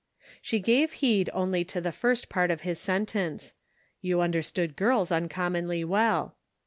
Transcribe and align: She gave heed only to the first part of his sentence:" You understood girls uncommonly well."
She 0.41 0.57
gave 0.59 0.93
heed 0.93 1.29
only 1.31 1.63
to 1.65 1.79
the 1.79 1.91
first 1.91 2.27
part 2.27 2.49
of 2.49 2.61
his 2.61 2.79
sentence:" 2.79 3.53
You 4.01 4.19
understood 4.19 4.75
girls 4.75 5.11
uncommonly 5.11 5.83
well." 5.83 6.37